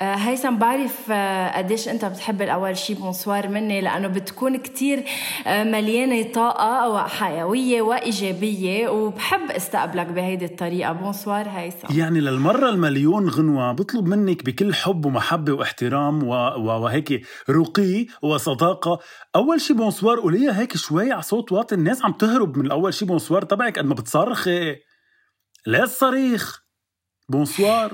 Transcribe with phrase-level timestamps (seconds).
[0.00, 5.04] هيثم بعرف آه، قديش أنت بتحب الأول شي bonsoir مني لأنه بتكون كتير
[5.46, 10.92] آه، مليانة طاقة وحيوية وإيجابية وبحب أستقبلك بهيدي الطريقة.
[10.92, 11.98] bonsoir هيثم.
[11.98, 16.32] يعني للمرة المليون غنوة بطلب منك بكل حب ومحبة واحترام و...
[16.58, 18.98] وهيك رقي وصداقة.
[19.36, 23.04] أول شي bonsoir قوليها هيك شوي على صوت واطي الناس عم تهرب من الأول شي
[23.04, 24.76] bonsoir تبعك قد ما بتصرخي.
[25.66, 26.62] ليه الصريخ.
[27.28, 27.92] بونسوار.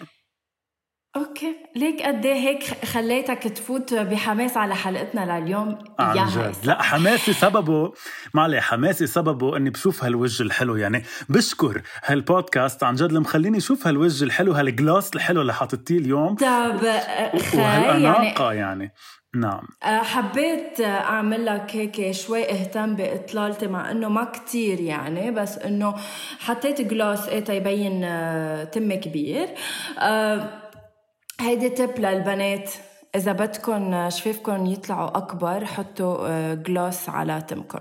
[1.16, 1.56] أوكي.
[1.76, 6.54] ليك قد إيه هيك خليتك تفوت بحماس على حلقتنا لليوم؟ عن جد.
[6.64, 7.92] لا حماسي سببه
[8.34, 10.76] معلي حماسي سببه إني بشوف هالوجه الحلو.
[10.76, 12.82] يعني بشكر هالبودكاست.
[12.82, 16.34] عن جد اللي مخليني أشوف هالوجه الحلو هالجلاس الحلو اللي حاطتيه اليوم.
[16.34, 16.80] طب
[17.54, 18.92] وهالأناقة يعني, يعني.
[19.34, 19.62] نعم.
[19.82, 25.94] حبيت أعمل لك هيك شوي إهتم بإطلالتي مع إنه ما كتير يعني بس إنه
[26.38, 29.48] حطيت جلاس إيه تيبين آه، تم كبير.
[29.98, 30.61] أه
[31.42, 32.70] هيدي تip للبنات.
[33.14, 37.78] إذا بدكم شفافكم يطلعوا أكبر حطوا gloss آه، على تمكم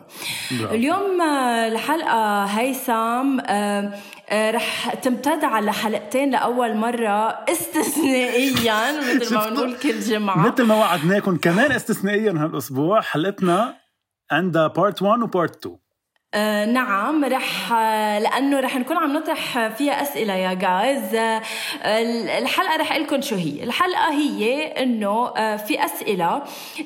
[0.52, 3.92] اليوم آه، الحلقة هيثم آه،
[4.34, 10.38] رح تمتد على حلقتين لأول مرة استثنائيا مثل ما بنقول كل جمعة.
[10.38, 13.74] مثل ما وعدناكم كمان استثنائيا هالأسبوع حلقتنا
[14.32, 15.78] عندها part 1 و part 2
[16.34, 17.74] آه نعم رح
[18.22, 21.42] لأنه رح نكون عم نطرح فيها أسئلة يا جايز آه
[22.40, 23.64] الحلقة رح لكم شو هي.
[23.64, 26.44] الحلقة هي إنه آه في أسئلة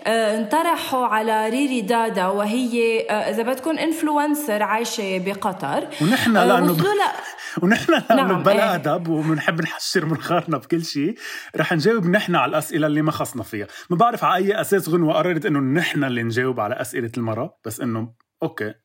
[0.08, 5.88] آه انطرحوا على ريري دادا وهي آه إذا بدكم influencer عايشة بقطر.
[6.02, 6.82] ونحن آه، لأنه ب...
[7.64, 8.76] ونحن لأنه نعم بلا إيه.
[8.76, 11.16] أدب وبنحب نحشر منخارنا بكل شيء.
[11.58, 13.68] رح نجاوب نحن على الأسئلة اللي ما خصنا فيها.
[13.90, 17.82] ما بعرف على أي أساس غنوة قررت إنه نحن اللي نجاوب على أسئلة المرأة بس
[17.82, 18.68] إنه okay.
[18.68, 18.85] آه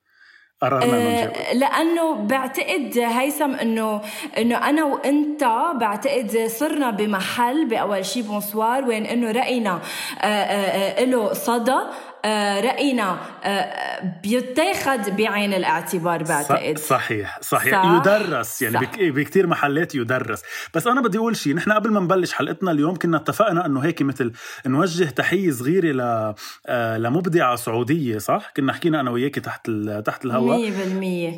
[1.54, 4.00] لأنه بعتقد هيثم إنه
[4.38, 5.44] إنه أنا وإنت
[5.74, 9.80] بعتقد صرنا بمحل بأول شي بونسوار وين إنه رأينا
[10.22, 11.72] آه آه له صدى.
[11.72, 11.90] آه،
[12.24, 16.78] رأينا آه، بيتاخد بعين الاعتبار بعتقد.
[16.78, 17.82] صحيح صحيح.
[17.82, 18.92] صح؟ يدرس يعني صح.
[19.00, 20.42] بكتير محلات يدرس.
[20.74, 24.02] بس أنا بدي أقول شيء نحن قبل ما نبلش حلقتنا اليوم كنا اتفقنا أنه هيك
[24.02, 24.32] مثل
[24.66, 26.34] نوجه تحية صغيرة ل...
[26.66, 30.02] آه، لمبدعة سعودية صح؟ كنا حكينا أنا وياك تحت ال...
[30.02, 30.70] تحت الهواء.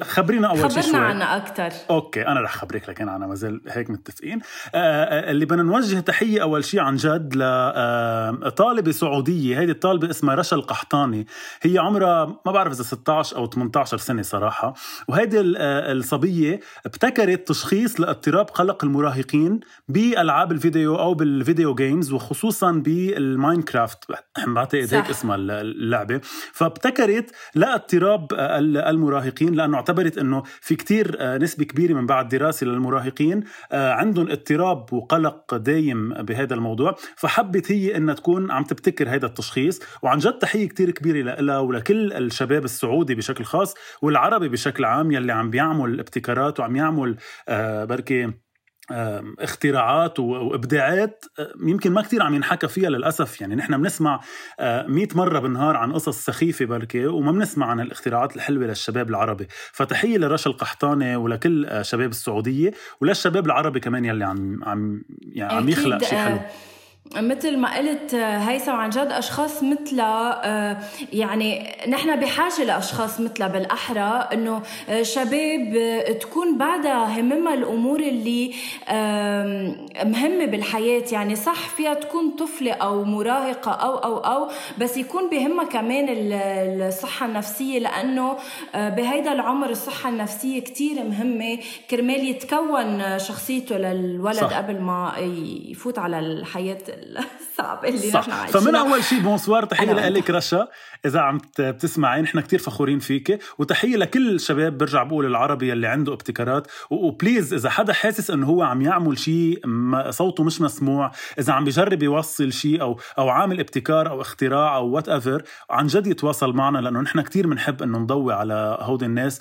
[0.01, 3.61] 100% خبرينا أول شيء خبرنا عنها أكثر okay أنا رح خبريك لكن أنا ما زال
[3.69, 4.41] هيك متفقين.
[4.75, 11.27] اللي بدنا نوجه تحية أول شيء عن جد لطالبة سعودية هيدي الطالبة اسمها رشا القحطاني
[11.63, 14.75] هي عمرها ما بعرف إذا 16 أو 18 سنة صراحة.
[15.09, 22.94] وهيدي الصبية ابتكرت تشخيص لاضطراب قلق المراهقين بالعاب الفيديو أو بال video games وخصوصا بال
[22.94, 23.99] Minecraft.
[24.47, 26.21] بعتقد هيك اسمها اللعبة.
[26.53, 34.31] فابتكرت لاضطراب المراهقين لأنه اعتبرت إنه في كتير نسبة كبيرة من بعد دراسة للمراهقين عندهم
[34.31, 36.97] اضطراب وقلق دايم بهذا الموضوع.
[37.17, 39.81] فحبت هي إنها تكون عم تبتكر هذا التشخيص.
[40.03, 45.13] وعن جد تحية تحية كتير كبيرة لها ولكل الشباب السعودي بشكل خاص والعربي بشكل عام
[45.13, 47.17] يلي عم بيعمل ابتكارات وعم يعمل
[47.49, 48.33] آه بركي
[49.41, 53.41] اختراعات وإبداعات آه، يمكن ما كثير عم ينحكى فيها للأسف.
[53.41, 54.21] يعني نحن بنسمع 100
[54.61, 59.47] آه، مرة بالنهار عن قصص سخيفة بركي وما بنسمع عن الاختراعات الحلوة للشباب العربي.
[59.73, 62.71] فتحية لرشا القحطاني ولكل آه، شباب السعودية
[63.01, 66.39] وللشباب العربي كمان يلي عم عم يعني عم يخلق شيء حلو.
[67.17, 70.79] مثل ما قلت هيثم عن جد أشخاص مثلها آه،
[71.13, 78.55] يعني نحن بحاجة لأشخاص مثلها بالأحرى إنه آه، شباب آه، تكون بعدها هممها الأمور اللي
[80.05, 81.03] مهمة بالحياة.
[81.13, 84.49] يعني صح فيها تكون طفلة أو مراهقة أو أو أو
[84.79, 88.37] بس يكون بهمها كمان الصحة النفسية لأنه
[88.75, 91.59] بهيدا العمر الصحة النفسية كتير مهمة.
[91.91, 94.57] كرمال تتكون شخصيته للولد صح.
[94.57, 95.13] قبل ما
[95.69, 96.79] يفوت على الحياة.
[96.97, 97.19] ال
[97.53, 98.21] الصعب اللي صح.
[98.21, 100.69] نحن عايشين فمن أول شيء bonsoir تحية لك رشا.
[101.07, 103.43] إذا عم بتسمعي نحن كتير فخورين فيك.
[103.59, 106.67] وتحية لكل الشباب برجع بقول العربي اللي عنده ابتكارات.
[106.91, 109.61] و please إذا حدا حاسس إنه هو عم يعمل شيء
[110.11, 114.87] صوته مش مسموع إذا عم بجرب يوصل شيء أو أو عامل ابتكار أو اختراع أو
[114.87, 119.41] whatever عن جد يتواصل معنا لأنه نحن كتير بنحب إنه نضوي على هودي الناس.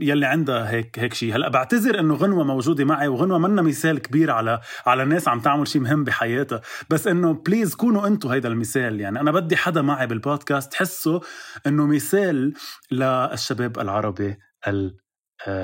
[0.00, 4.30] يلي عندها هيك هيك شيء هلأ بعتذر إنه غنوة موجودة معي وغنوة منا مثال كبير
[4.30, 6.60] على على ناس عم تعمل شيء مهم بحياتها.
[6.90, 9.00] بس إنه please كونوا أنتم هيدا المثال.
[9.00, 11.20] يعني أنا بدي حدا معي بالبودكاست تحسه
[11.66, 12.52] إنه مثال
[12.90, 14.36] للشباب العربي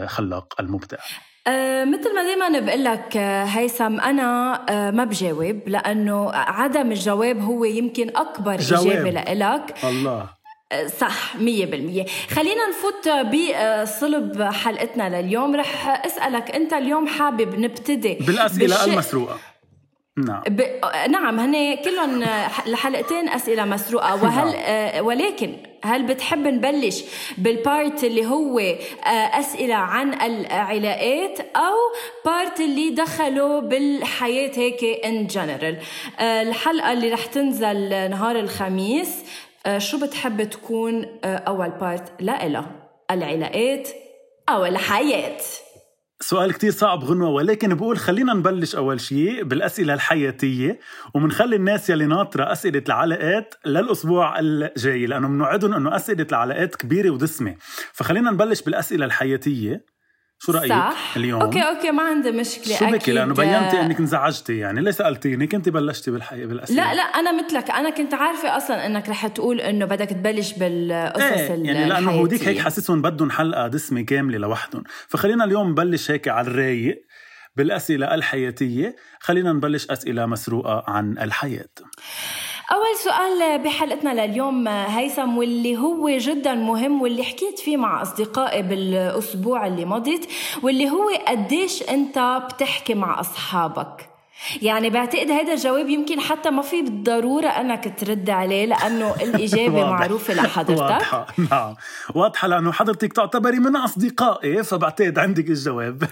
[0.06, 0.98] خلاق المبدع.
[1.46, 7.64] أه مثل ما دائما بقول لك هيثم أنا أه ما بجاوب لأنه عدم الجواب هو
[7.64, 8.86] يمكن أكبر جواب.
[8.86, 9.74] اجابه لإلك.
[9.84, 10.40] الله.
[10.98, 12.04] صح مية بالمية.
[12.30, 15.56] خلينا نفوت بصلب حلقتنا لليوم.
[15.56, 18.88] رح أسألك أنت اليوم حابب نبتدي بالأسئلة بالش...
[18.88, 19.38] المسروقة.
[20.24, 20.42] نعم.
[20.48, 20.62] ب...
[21.10, 22.22] نعم هن كلهم
[22.66, 24.24] الحلقتين أسئلة مسروقة.
[24.24, 24.54] وهل.
[24.56, 27.04] آه ولكن هل بتحب نبلش
[27.38, 31.74] بال part اللي هو آه أسئلة عن العلاقات أو
[32.24, 35.76] part اللي دخلوا بالحياة هيك en général
[36.20, 39.24] آه الحلقة اللي رح تنزل نهار الخميس
[39.78, 42.70] شو بتحب تكون أول part لإلها
[43.10, 43.88] العلاقات
[44.48, 45.36] أو الحياة؟
[46.22, 50.80] سؤال كتير صعب غنوة ولكن بقول خلينا نبلش أول شيء بالأسئلة الحياتية
[51.14, 57.54] ومنخلي الناس يلي ناطرة أسئلة العلاقات للأسبوع الجاي لأنه بنوعدهم أنه أسئلة العلاقات كبيرة ودسمة.
[57.92, 59.84] فخلينا نبلش بالأسئلة الحياتية.
[60.42, 61.12] شو رأيك صح.
[61.16, 62.76] اليوم؟ أوكي أوكي ما عندي مشكلة.
[62.76, 64.80] شو بكي؟ لأنه بينتي إنك انزعجتي يعني.
[64.80, 66.84] ليه سألتيني؟ كنت بلشتي بالحقيقة بالأسئلة.
[66.84, 67.70] لا لا أنا مثلك.
[67.70, 72.48] أنا كنت عارفة أصلا إنك رح تقول إنه بدك تبلش بالقصص إيه يعني لأنه هوديك
[72.48, 74.82] هيك حاسسهم بدهم حلقة دسمة كاملة لوحدهم.
[75.08, 77.06] فخلينا اليوم نبلش هيك على الرايق
[77.56, 78.96] بالأسئلة الحياتية.
[79.20, 81.68] خلينا نبلش أسئلة مسروقة عن الحياة.
[82.72, 89.66] أول سؤال بحلقتنا لليوم هيثم واللي هو جدا مهم واللي حكيت فيه مع أصدقائي بالأسبوع
[89.66, 90.26] اللي مضيت
[90.62, 94.10] واللي هو قديش أنت بتحكي مع أصحابك؟
[94.62, 100.34] يعني بعتقد هذا الجواب يمكن حتى ما في بالضرورة أنك ترد عليه لأنه الإجابة معروفة
[100.34, 100.80] لحضرتك.
[100.80, 101.74] واضحة نعم.
[102.14, 106.04] واضحة لأنه حضرتك تعتبري من أصدقائي فبعتقد عندك الجواب.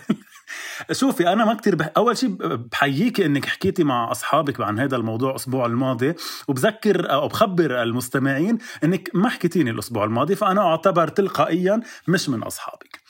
[0.93, 1.91] شوفي أنا ما كتير بح...
[1.97, 2.29] أول شيء
[2.73, 6.15] بحييكي إنك حكيتي مع أصحابك عن هذا الموضوع الأسبوع الماضي
[6.49, 13.01] وبذكر أو بخبر المستمعين إنك ما حكيتيني الأسبوع الماضي فأنا أعتبر تلقائيا مش من أصحابك.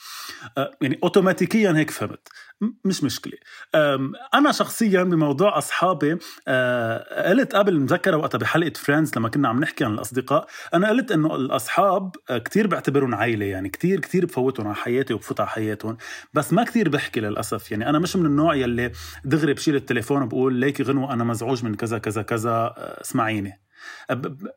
[0.81, 2.27] يعني اوتوماتيكيا هيك فهمت.
[2.85, 3.33] مش مشكلة.
[4.33, 6.17] أنا شخصيا بموضوع أصحابي
[6.47, 11.11] أه، قلت قبل مذكرة وقتها بحلقة فريندز لما كنا عم نحكي عن الأصدقاء أنا قلت
[11.11, 15.97] إنه الأصحاب أه، كتير بعتبرهم عائلة يعني كتير كتير بفوتهم على حياتي وبفوت على حياتهم
[16.33, 17.71] بس ما كتير بحكي للأسف.
[17.71, 18.91] يعني أنا مش من النوع يلي
[19.25, 23.68] دغري بشيل التليفون وبقول ليكي غنوة أنا مزعوج من كذا كذا كذا أه، اسمعيني.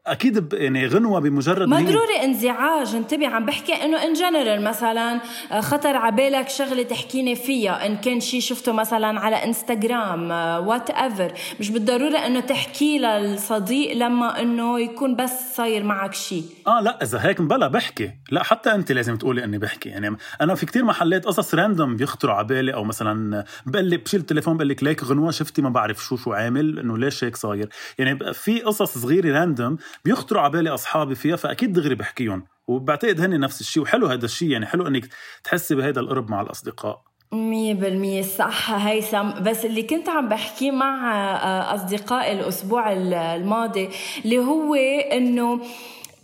[0.06, 5.20] أكيد يعني غنوة بمجرد ما ضروري انزعاج انتبه عم بحكي إنه en général مثلا
[5.52, 10.30] آه، خطر على بالك شغلة تحكيني فيها إن كان شيء شفته مثلا على انستغرام
[10.66, 17.02] whatever مش بالضرورة إنه تحكي للصديق لما إنه يكون بس صاير معك شيء آه لا
[17.02, 18.10] إذا هيك بلا بحكي.
[18.30, 19.88] لا حتى أنت لازم تقولي إني بحكي.
[19.88, 24.20] يعني أنا في كتير محلات قصص random بيخطروا على بالي أو مثلا بقول لي بشيل
[24.20, 27.68] التليفون بقول لك ليك غنوة شفتي ما بعرف شو شو عامل إنه ليش هيك صاير.
[27.98, 32.44] يعني في قصص صغيره random بيخطروا على بالي أصحابي فيها فأكيد دغري بحكيهم.
[32.66, 33.82] وبعتقد هن نفس الشيء.
[33.82, 35.08] وحلو هذا الشيء يعني حلو إنك
[35.44, 37.02] تحسي بهذا القرب مع الأصدقاء.
[37.32, 39.30] مية بالمية صح هيثم.
[39.42, 43.88] بس اللي كنت عم بحكيه مع آه، أصدقائي الأسبوع الماضي
[44.24, 44.74] اللي هو
[45.12, 45.60] إنه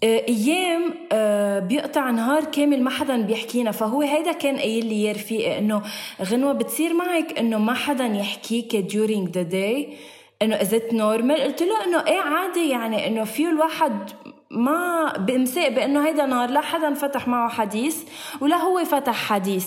[0.05, 3.71] آه، أيام آه، بيقطع نهار كامل ما حدا بيحكينا.
[3.71, 5.83] فهو هيدا كان قايل لي يا رفيقي إنه
[6.23, 9.95] غنوة بتصير معك إنه ما حدا يحكيك during the day.
[10.43, 14.11] إنه is it normal قلت له إنه إيه عادي يعني إنه في الواحد
[14.51, 17.97] ما بمساء بإنه هيدا نهار لا حدا فتح معه حديث
[18.41, 19.67] ولا هو فتح حديث.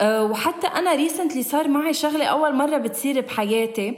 [0.00, 3.94] أه وحتى أنا recently صار معي شغلة أول مرة بتصير بحياتي.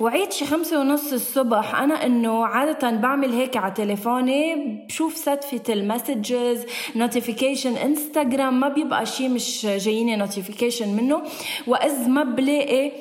[0.00, 4.54] وعيت شي خمسة ونص الصبح أنا إنه عادة بعمل هيك على تليفوني
[4.88, 11.22] بشوف صدفه ال messages notification انستغرام ما بيبقى شيء مش جاييني notification منه.
[11.66, 12.92] واذ ما بلاقي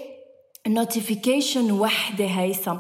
[0.67, 2.75] notification وحدة هيثم.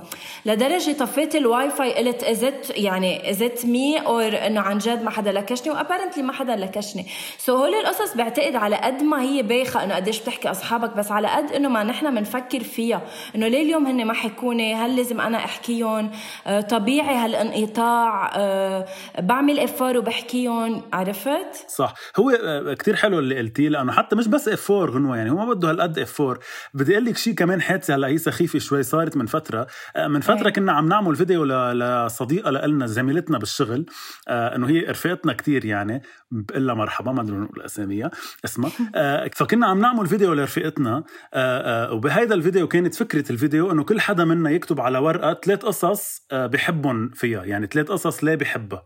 [0.45, 5.03] لدرجة طفيت الواي فاي قلت is it يعني is it me or إنه عن جد
[5.03, 7.05] ما حدا لكشني و apparently ما حدا لكشني.
[7.37, 11.11] so so هول القصص بعتقد على قد ما هي بايخة إنه قديش بتحكي أصحابك بس
[11.11, 13.01] على قد إنه ما نحن بنفكر فيها.
[13.35, 16.11] إنه ليه اليوم هن ما حكوني؟ هل لازم أنا أحكيهم؟
[16.47, 18.85] آه طبيعي هالانقطاع آه
[19.19, 20.81] بعمل افار وبحكيهم.
[20.93, 21.93] عرفت؟ صح.
[22.17, 25.53] هو آه، كتير حلو اللي قلتيه لأنه حتى مش بس افور غنوه يعني هو ما
[25.53, 26.39] بده هالقد افور
[26.73, 29.67] بدي أقول لك شيء كمان حادثه هلا هي سخيفة شوي صارت من فترة.
[29.95, 30.53] آه، من فترة إيه.
[30.53, 33.85] كنا عم نعمل فيديو لصديقة لنا زميلتنا بالشغل.
[34.27, 36.01] آه، إنه هي رفقتنا كتير يعني
[36.31, 38.11] بقول مرحبا ما بدنا نقول اساميها
[38.45, 38.71] اسمها.
[38.95, 41.03] آه، فكنا عم نعمل فيديو لرفقتنا
[41.91, 47.09] وبهيدا الفيديو كانت فكرة الفيديو إنه كل حدا منا يكتب على ورقة ثلاث قصص بحبهم
[47.09, 47.43] فيها.
[47.43, 48.83] يعني ثلاث قصص ليه بحبها.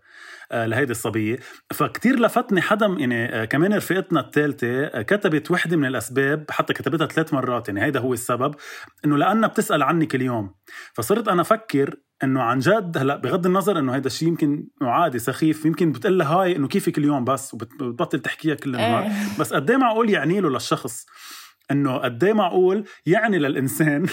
[0.54, 1.40] لهيدي الصبية.
[1.74, 7.68] فكتير لفتني حدا يعني كمان رفيقتنا الثالثه كتبت وحدة من الأسباب حتى كتبتها ثلاث مرات
[7.68, 8.56] يعني هيدا هو السبب
[9.06, 10.56] إنه لأنها بتسأل عني كل يوم.
[10.94, 15.66] فصرت أنا أفكر إنه عن جد هلأ بغض النظر إنه هذا الشيء يمكن عادي سخيف
[15.66, 19.04] يمكن بتقول لها هاي إنه كيفك اليوم بس؟ وبتبطل تحكيها كل النهار.
[19.04, 19.12] إيه.
[19.40, 21.06] بس قد إيه معقول يعني له للشخص
[21.72, 24.06] إنه قد إيه معقول يعني للإنسان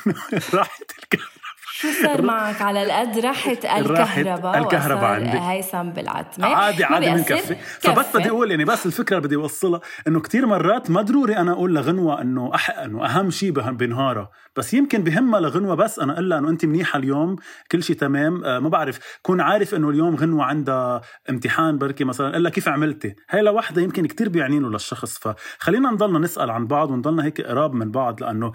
[0.54, 1.43] راحت الكهرباء
[1.84, 5.38] شو صار معك على القد راحت الكهرباء الكهرباء عندي.
[5.38, 10.46] هيثم بالعتمة عادي عادي بنكفي فبس بدي أقول يعني بس الفكرة بدي أوصلها إنه كتير
[10.46, 12.78] مرات ما ضروري أنا أقول لغنوة إنه أح...
[12.78, 14.30] إنه أهم شيء بنهارها.
[14.56, 17.36] بس يمكن بهمها لغنوة بس أنا أقول لها إنه أنت منيحة اليوم
[17.72, 18.44] كل شيء تمام.
[18.44, 21.00] آه ما بعرف كون عارف إنه اليوم غنوة عندها
[21.30, 25.18] امتحان بركي مثلا الا كيف عملتي؟ هاي لوحدها يمكن كتير بيعني له للشخص.
[25.18, 28.52] فخلينا نضلنا نسأل عن بعض ونضلنا هيك قراب من بعض لأنه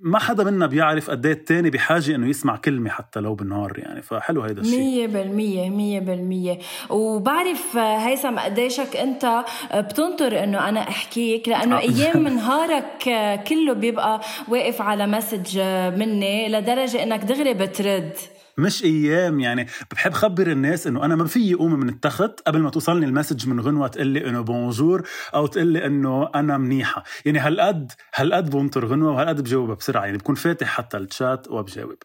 [0.00, 4.02] ما حدا منا بيعرف قد إيه الثاني بحاجة إنه يسمع كلمة حتى لو بالنهار يعني
[4.02, 4.78] فحلو هيدا الشيء.
[4.78, 6.58] مية بالمية مية بالمية.
[6.90, 13.08] وبعرف هيثم قديشك أنت بتنطر إنه أنا أحكيك لأنه أيام نهارك
[13.48, 15.58] كله بيبقى واقف على مسج
[15.98, 18.12] مني لدرجة إنك دغري بترد.
[18.58, 22.70] مش أيام يعني بحب خبر الناس إنه أنا ما فيي قوم من التخت قبل ما
[22.70, 27.04] توصلني المسج من غنوه تقول لي إنه بونجور أو تقول لي إنه أنا منيحة.
[27.24, 31.96] يعني هالقد هالقد بنطر غنوه وهالقد بجاوبها بسرعة يعني بكون فاتح حتى الشات وبجاوب.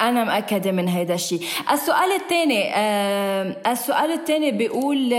[0.00, 1.40] أنا مأكدة من هيدا الشيء
[1.72, 5.10] السؤال الثاني آه السؤال الثاني بيقول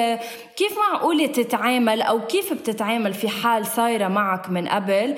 [0.57, 5.15] كيف معقولة تتعامل أو كيف بتتعامل في حال صايرة معك من قبل؟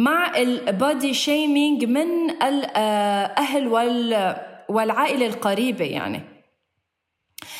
[0.00, 4.36] مع ال body shaming من الأهل وال
[4.68, 6.22] والعائلة القريبة يعني.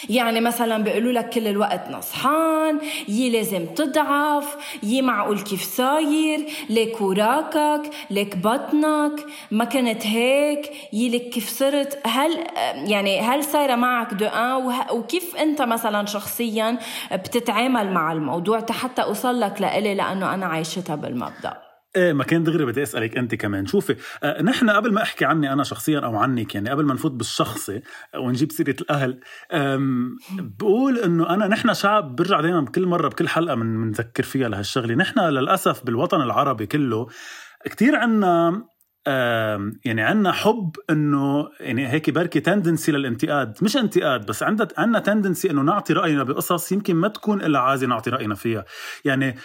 [0.09, 7.01] يعني مثلا بيقولوا لك كل الوقت نصحان يي لازم تضعف يي معقول كيف صاير ليك
[7.01, 14.15] وراكك ليك بطنك ما كنت هيك يي لك كيف صرت هل يعني هل صايرة معك
[14.15, 14.27] do
[14.93, 16.79] وكيف أنت مثلا شخصيا
[17.13, 22.65] بتتعامل مع الموضوع حتى أوصل لك لإلي لأنه أنا عايشتها بالمبدأ؟ إيه ما كان دغري
[22.65, 23.67] بدي أسألك أنت كمان.
[23.67, 27.13] شوفي آه نحن قبل ما أحكي عني أنا شخصيا أو عنك يعني قبل ما نفوت
[27.13, 27.83] بالشخصي
[28.19, 29.21] ونجيب سيرة الأهل
[30.39, 34.95] بقول إنه أنا نحن شعب برجع دائما بكل مرة بكل حلقة بنذكر فيها لهالشغلة.
[34.95, 37.07] نحن للأسف بالوطن العربي كله
[37.65, 38.63] كتير عنا
[39.85, 43.59] يعني عندنا حب إنه يعني هيك بركي تندنسي للانتقاد.
[43.63, 47.87] مش انتقاد بس عندنا عندنا تندنسي إنه نعطي رأينا بقصص يمكن ما تكون إلا عايزة
[47.87, 48.65] نعطي رأينا فيها.
[49.05, 49.37] يعني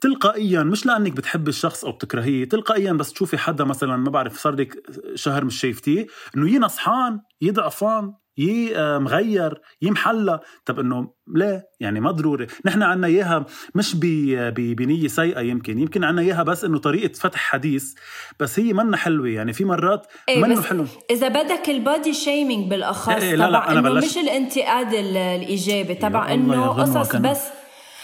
[0.00, 4.54] تلقائيا مش لأنك بتحب الشخص أو بتكرهيه تلقائيا بس تشوفي حدا مثلا ما بعرف صار
[4.54, 4.74] لك
[5.14, 10.40] شهر مش شايفتيه إنه يي نصحان يي ضعفان يي آه، مغير يي محلى.
[10.64, 12.46] طب إنه ليه يعني ما ضروري.
[12.64, 15.78] نحن عنا إياها مش بنية سيئة يمكن.
[15.78, 17.94] يمكن عنا إياها بس إنه طريقة فتح حديث
[18.40, 19.28] بس هي منا حلوة.
[19.28, 20.86] يعني في مرات إيه منه حلو.
[21.10, 27.16] إذا بدك البادي شيمينج بالأخص إيه لا لا أنا مش الانتقاد الإيجابي تبع إنه قصص
[27.16, 27.61] بس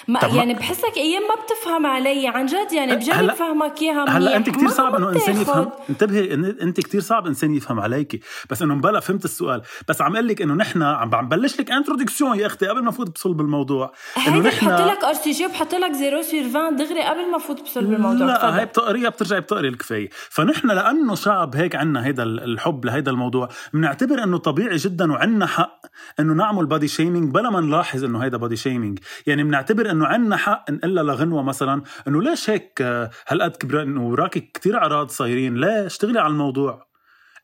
[0.09, 4.50] ما يعني بحسك أيام ما بتفهم علي عن جد يعني بجرب فهمك إياها هلا أنت
[4.50, 5.71] كثير صعب إنه إنسان يفهم.
[5.91, 8.21] انتبهي أنت كثير صعب إنسان يفهم عليكي.
[8.50, 9.62] بس إنه مبلا فهمت السؤال.
[9.88, 13.11] بس عم أقول لك إنه نحن عم بلش لك introduction يا أختي قبل ما افوت
[13.11, 13.93] بصلب الموضوع.
[14.29, 17.93] إنه نحن بحط لك RCG وبحط لك zéro sur 20 دغري قبل ما افوت بصلب
[17.93, 18.27] الموضوع.
[18.27, 20.09] لا هي بتقريها بترجعي بتقري الكفاية.
[20.31, 25.81] فنحن لأنه شعب هيك عنا هيدا الحب لهيدا الموضوع بنعتبر إنه طبيعي جدا وعنا حق
[26.21, 30.37] إنه نعمل body shaming بلا ما نلاحظ إنه هيدا body shaming يعني بنعتبر إنه عنا
[30.37, 31.83] حق نقول لغنوة مثلا.
[32.09, 32.83] إنه ليش هيك
[33.28, 35.57] هالقد كبر إنه وراكي كثير أعراض صايرين.
[35.57, 36.88] ليه اشتغلي على الموضوع.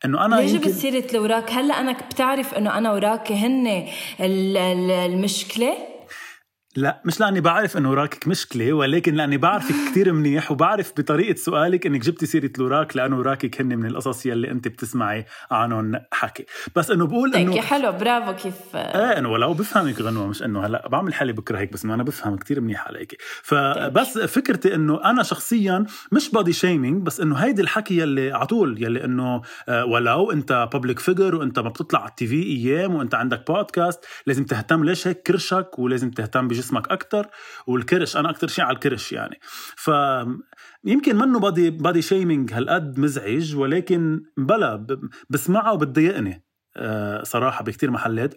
[0.05, 0.71] إنه أنا ليش يمكن...
[0.71, 3.87] سيره الوراك هلأ أنا بتعرف إنه أنا وراكي هن
[4.19, 5.94] المشكلة؟
[6.75, 11.85] لا مش لأني بعرف إنه وراكك مشكلة ولكن لأني بعرفك كثير منيح وبعرف بطريقة سؤالك
[11.85, 16.45] إنك جبتي سيرة الوراك لأنه وراكك هن من القصص يلي انت بتسمعي عنهم حكي.
[16.75, 20.87] بس إنه بقول إنه حلو برافو كيف إيه إنه ولو بفهمك غنوة مش إنه هلأ
[20.87, 23.17] بعمل حالي بكرهك بس إنه أنا بفهم كثير منيح عليك.
[23.43, 28.83] فبس فكرتي إنه أنا شخصيا مش body shaming بس إنه هيدي الحكي يلي على طول
[28.83, 33.15] يلي إنه آه، ولو أنت public figure وأنت ما بتطلع على ال TV أيام وأنت
[33.15, 37.27] عندك بودكاست لازم تهتم ليش هيك كرشك ولازم تهتم بجسمك جسمك أكثر
[37.67, 39.39] والكرش أنا أكثر شيء على الكرش يعني.
[39.75, 39.91] ف
[40.83, 44.87] يمكن منه body body shaming هالقد مزعج ولكن بلا
[45.29, 46.45] بسمعه وبتضايقني
[46.77, 48.35] آه، صراحة بكتير محلات.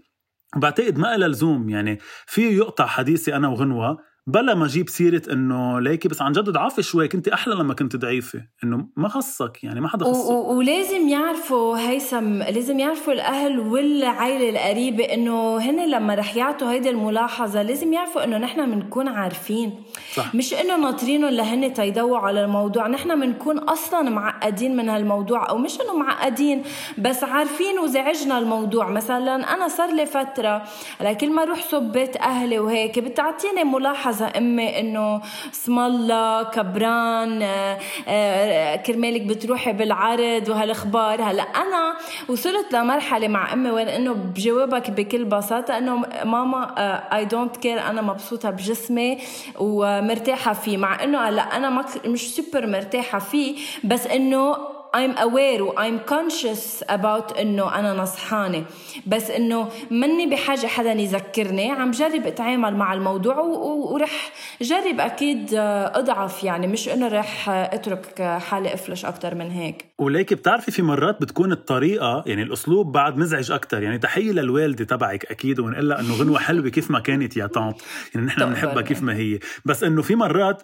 [0.56, 5.80] بعتقد ما لها لزوم يعني في يقطع حديثي أنا وغنوة بلا ما أجيب سيرة إنه
[5.80, 8.42] ليكي بس عن جد ضعافه شوي كنت أحلى لما كنت ضعيفة.
[8.64, 15.04] إنه ما خصك يعني ما حدا خصك ولازم يعرفوا هيثم لازم يعرفوا الأهل والعائله القريبة
[15.04, 19.82] إنه هن لما رح يعطوا هيدي الملاحظة لازم يعرفوا إنه نحن بنكون عارفين.
[20.14, 20.35] صح.
[20.35, 25.80] مش إنه ناطرينهم لهن تيدوروا على الموضوع نحن بنكون أصلا معقدين من هالموضوع أو مش
[25.80, 26.62] إنه معقدين
[26.99, 28.90] بس عارفين وزعجنا الموضوع.
[28.90, 30.62] مثلا أنا صار لي فترة
[31.00, 35.20] لكن ما أروح صب بيت أهلي وهيك بتعطيني ملاحظة أمي إنه
[35.52, 41.22] اسم الله كبران آه، آه، كرمالك بتروحي بالعرض وهالأخبار.
[41.22, 41.96] هلا أنا
[42.28, 46.75] وصلت لمرحلة مع أمي وين إنه بجاوبك بكل بساطة إنه ماما
[47.16, 49.18] I don't care أنا مبسوطة بجسمي
[49.58, 50.76] ومرتاحة فيه.
[50.76, 56.83] مع إنه هلا أنا مش سوبر مرتاحة فيه بس إنه I'm aware و I'm conscious
[56.88, 58.64] about إنه أنا نصحانة.
[59.07, 61.71] بس إنه مني بحاجة حدا يذكرني.
[61.71, 66.66] عم جرب أتعامل مع الموضوع ورح جرب أكيد أضعف يعني.
[66.66, 69.85] مش إنه رح أترك حالي أفلش أكثر من هيك.
[69.99, 75.25] وليك بتعرفي في مرات بتكون الطريقة يعني الأسلوب بعد مزعج أكثر يعني تحية للوالدة تبعك
[75.25, 77.83] أكيد ونقول إنه غنوة حلوة كيف ما كانت يا طانط
[78.14, 79.38] يعني نحن بنحبها كيف ما هي.
[79.64, 80.62] بس إنه في مرات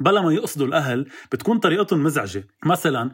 [0.00, 2.46] بلا ما يقصدوا الأهل بتكون طريقتهم مزعجة.
[2.66, 3.10] مثلا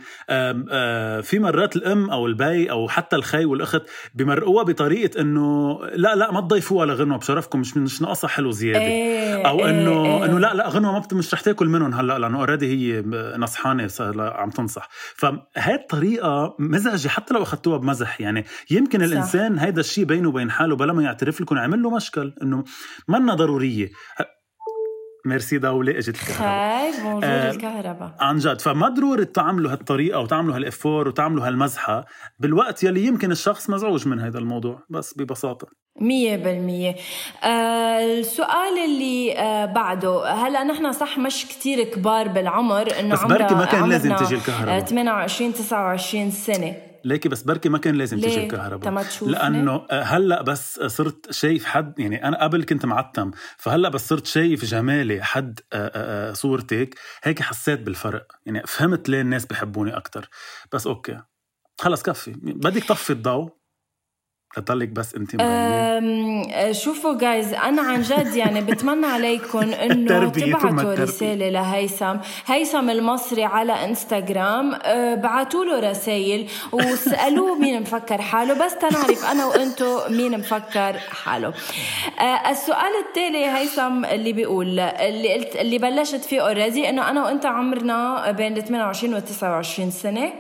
[1.23, 3.83] في مرات الأم أو البي أو حتى الخي والأخت
[4.15, 8.81] بمرقوها بطريقة إنه لا لا ما تضيفوها لغنوة بشرفكم مش مش ناقصها حلو زيادة.
[8.81, 10.25] إيه أو إيه، إنه إيه.
[10.25, 13.03] إنه لا لا غنوة ما مش رح تاكل منهم هلأ لأنه already هي
[13.39, 14.89] نصحانة عم تنصح.
[15.17, 18.21] فهي الطريقة مزعجة حتى لو اخذتوها بمزح.
[18.21, 19.03] يعني يمكن.
[19.03, 22.33] الإنسان هيدا الشيء بينه وبين حاله بلا ما يعترف لكم عمل له مشكل.
[22.43, 22.65] إنه
[23.09, 23.91] منا ضرورية.
[25.27, 26.37] ميرسي دولة إجت الكهرباء.
[26.39, 28.15] خاي موجود آه الكهرباء.
[28.21, 32.05] عن جد فما ضروري تعملوا هالطريقة وتعملوا هالإفور وتعملوا هالمزحة
[32.39, 35.67] بالوقت يلي يمكن الشخص مزعوج من هذا الموضوع بس ببساطة.
[36.01, 36.95] مية بالمية.
[37.45, 43.55] آه السؤال اللي آه بعده هلأ نحن صح مش كتير كبار بالعمر إنه بس بركي
[43.55, 44.81] ما كان لازم تجي الكهرباء.
[44.81, 46.77] 28 29 سنة.
[47.07, 48.79] ليكي بس بركي ما كان لازم تيجي الكهرباء.
[49.33, 54.27] لأنه آه، هلأ بس صرت شايف حد يعني أنا قبل كنت معتم فهلأ بس صرت
[54.27, 58.27] شايف جمالي حد آه، آه، صورتك هيك حسيت بالفرق.
[58.47, 60.29] يعني فهمت ليه الناس بحبوني أكثر
[60.73, 61.21] بس أوكي.
[61.79, 62.33] خلص كفي.
[62.43, 63.56] بدك طفي الضوء.
[64.59, 71.49] لتضلك بس أنت مبينة شوفوا جايز أنا عن جد يعني بتمنى عليكم إنه تبعتوا رسالة
[71.49, 72.17] لهيثم.
[72.47, 74.75] هيثم المصري على إنستغرام.
[74.83, 78.67] أه بعتوا له رسائل واسالوه مين مفكر حاله.
[78.67, 81.49] بس تنعرف أنا وأنتو مين مفكر حاله.
[82.21, 87.47] أه السؤال التالي هيثم اللي بيقول اللي قلت اللي بلشت فيه already إنه أنا وأنت
[87.47, 90.33] عمرنا بين 28 و 29 سنة.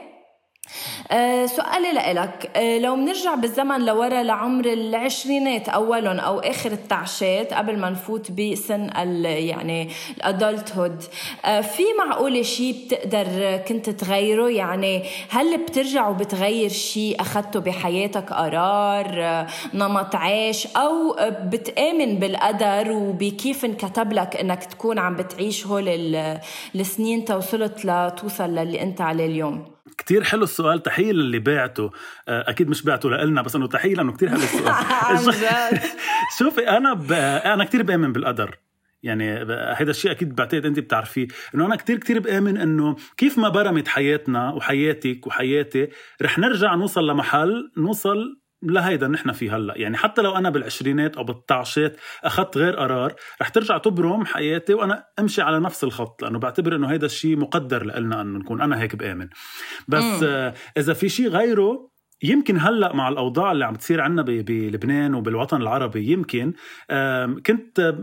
[1.11, 2.51] أه سؤالي لإلك.
[2.57, 8.91] أه لو بنرجع بالزمن لورا لعمر العشرينات أولهم أو آخر التعشات قبل ما نفوت بسن
[8.99, 11.03] ال يعني ال adulthood
[11.45, 19.47] أه في معقولة شيء بتقدر كنت تغيره؟ يعني هل بترجع وبتغير شيء أخذته بحياتك قرار
[19.75, 25.89] نمط عيش أو بتآمن بالقدر وبكيف انكتب لك إنك تكون عم بتعيش هول
[26.75, 29.76] السنين توصلت لتوصل للي أنت عليه اليوم؟
[30.07, 31.91] كتير حلو السؤال تحية للي بعته.
[32.29, 35.81] آه، أكيد مش بعته لنا بس إنه تحية لأنه كتير حلو السؤال.
[36.39, 37.13] شوفي أنا ب...
[37.13, 38.59] أنا كتير بآمن بالقدر.
[39.03, 39.33] يعني
[39.73, 43.89] هذا الشيء أكيد بعتقد انت بتعرفيه إنه أنا كتير كتير بآمن إنه كيف ما برمت
[43.89, 45.89] حياتنا وحياتك وحياتي
[46.23, 49.79] رح نرجع نوصل لمحل نوصل لهيدا نحن فيه هلا.
[49.79, 55.05] يعني حتى لو أنا بالعشرينات أو بالتعشات أخذت غير قرار رح ترجع تبرم حياتي وأنا
[55.19, 58.97] أمشي على نفس الخط لأنه بعتبر إنه هيدا الشيء مقدر لنا إنه نكون أنا هيك
[58.97, 59.29] بآمن.
[59.89, 65.15] بس آه إذا في شيء غيره يمكن هلأ مع الأوضاع اللي عم تصير عنا بلبنان
[65.15, 66.53] وبالوطن العربي يمكن
[67.47, 67.95] كنت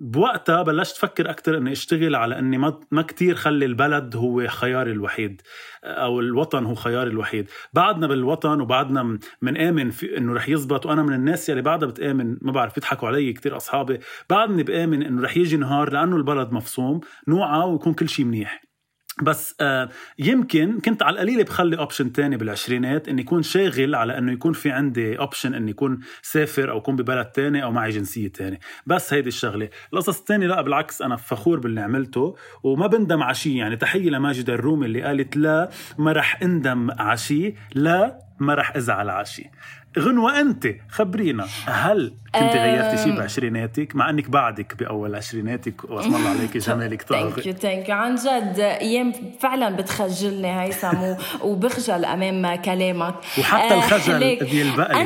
[0.00, 4.92] بوقتها بلشت أفكر أكثر إني أشتغل على إني ما ما كثير خلي البلد هو خياري
[4.92, 5.42] الوحيد
[5.84, 7.50] أو الوطن هو خياري الوحيد.
[7.72, 12.52] بعدنا بالوطن وبعدنا منآمن في إنه رح يزبط وأنا من الناس اللي بعدها بتآمن ما
[12.52, 13.98] بعرف بيضحكوا علي كثير أصحابي
[14.30, 18.73] بعدني بآمن إنه رح يجي نهار لأنه البلد مفصوم نوعى ويكون كل شيء منيح.
[19.22, 24.32] بس آه يمكن كنت على القليله بخلي option تاني بالعشرينات إني يكون شاغل على إنه
[24.32, 28.60] يكون في عندي option إني يكون سافر أو يكون ببلد تاني أو معي جنسية تاني.
[28.86, 29.68] بس هيدي الشغلة.
[29.92, 34.50] القصص الثانية لا بالعكس أنا فخور باللي عملته وما بندم على شيء يعني تحية لماجدة
[34.50, 39.50] الرومي اللي قالت لا ما رح اندم على شيء لا ما رح أزعل على شيء
[39.98, 41.46] غنوة أنت خبرينا.
[41.66, 47.30] هل كنت غيرتي شيء بعشريناتك؟ مع أنك بعدك بأول عشريناتك وأسم الله عليك جمالك طاغي
[47.30, 51.14] thank you thank you عن جد أيام فعلا بتخجلني هيثم
[51.48, 53.14] وبخجل أمام كلامك.
[53.38, 54.96] وحتى الخجل ديال بقلك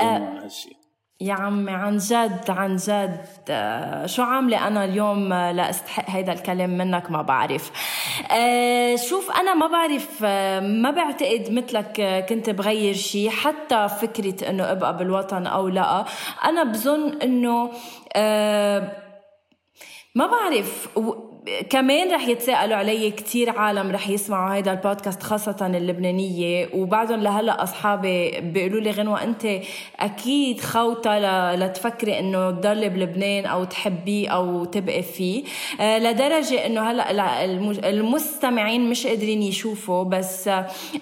[0.00, 0.48] أنا
[1.20, 3.26] يا عمي عن جد عن جد.
[3.50, 7.70] آه، شو عاملة أنا اليوم؟ آه، لأستحق هيدا الكلام منك ما بعرف.
[8.32, 10.22] آه، شوف أنا ما بعرف
[10.62, 16.04] ما بعتقد مثلك كنت بغير شيء حتى فكرة أنه أبقى بالوطن أو لا.
[16.44, 17.70] أنا بظن أنه
[20.14, 20.88] ما بعرف.
[21.70, 26.68] كمان رح يتساءلوا علي كتير عالم رح يسمعوا هيدا البودكاست خاصة اللبنانية.
[26.74, 29.46] وبعدهم لهلا أصحابي بيقولوا لي غنوة أنت
[30.00, 31.18] أكيد خوطة
[31.54, 35.44] لتفكري إنه تضلي بلبنان أو تحبيه أو تبقي فيه.
[35.80, 37.44] آه، لدرجة إنه هلا
[37.90, 40.50] المستمعين مش قادرين يشوفوا بس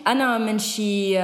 [0.07, 1.15] أنا من شي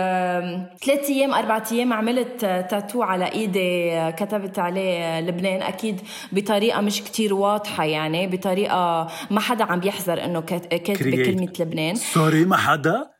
[0.84, 6.00] ثلاث أيام أربع أيام عملت تاتو على إيدي كتبت عليه لبنان أكيد
[6.32, 10.76] بطريقة مش كتير واضحة يعني بطريقة ما حدا عم بيحذر إنه كاتبه
[11.24, 11.94] كلمه لبنان.
[11.94, 13.17] سوري ما حدا.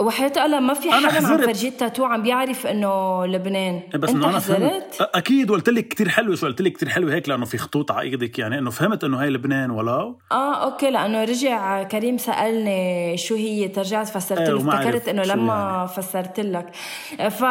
[0.00, 3.80] وحياة الله ما في حدا عم فرجيه التاتو عم بيعرف إنه لبنان.
[3.94, 7.14] إيه، بس أنت أنا حذرت؟ أكيد قلت لك كثير حلوة شو قلت لك كثير حلوة
[7.14, 8.38] هيك لأنه في خطوط على إيدك.
[8.38, 13.68] يعني إنه فهمت إنه هي لبنان ولو آه okay لأنه رجع كريم سألني شو هي
[13.68, 15.88] ترجعت فسرت له إيه افتكرت إنه لما يعني.
[15.88, 16.66] فسرت لك.
[17.30, 17.44] ف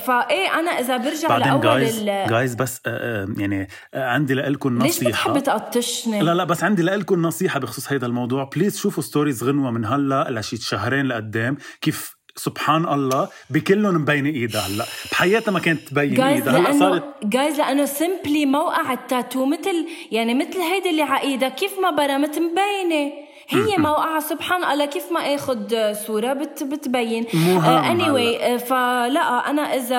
[0.00, 4.78] فا إيه أنا إذا برجع لأول جايز جايز بس آه, آه، يعني آه عندي لكم
[4.78, 4.86] نصيحة.
[4.86, 8.50] ليش بتحب تقطشني؟ لا لا بس عندي لكم نصيحة بخصوص هذا الموضوع.
[8.56, 11.56] please شوفوا stories غنوة من هلا لشي شهرين لقدام.
[11.80, 14.84] كيف سبحان الله بكلهم مبينه إيدها هلا.
[15.12, 16.58] بحياتها ما كانت تبين إيدها.
[16.58, 21.48] هلا صارت جايز لأنه سيمبلي موقع التاتو مثل يعني مثل هيدي اللي على إيدها.
[21.48, 27.26] كيف ما برمت مبينة؟ هي موقعة سبحان الله كيف ما آخذ صورة بت بتبين.
[27.34, 29.96] اني anyway آه، فلا أنا إذا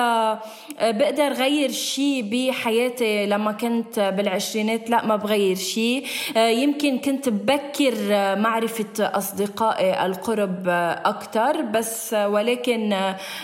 [0.78, 7.28] آه، بقدر غير شيء بحياتي لما كنت بالعشرينات لا ما بغير شيء آه، يمكن كنت
[7.28, 7.94] ببكر
[8.36, 10.68] معرفة أصدقائي القرب
[11.04, 12.88] أكثر بس ولكن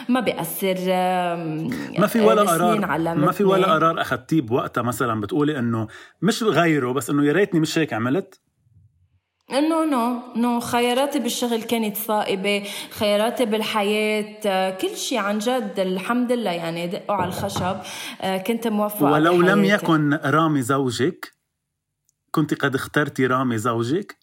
[0.09, 0.77] ما بيأثر
[1.99, 5.87] ما في ولا قرار ما في ولا قرار أخذتيه بوقتها؟ مثلا بتقولي إنه
[6.23, 8.46] مش غيره بس إنه يا ريتني مش هيك عملت؟
[9.51, 14.71] انه نو نو خياراتي بالشغل كانت صائبة خياراتي بالحياة.
[14.71, 16.51] كل شيء عن جد الحمد لله.
[16.51, 17.77] يعني دقوا على الخشب.
[18.47, 21.33] كنت موفقة ولو لم يكن رامي زوجك
[22.31, 24.17] كنت قد اخترتي رامي زوجك؟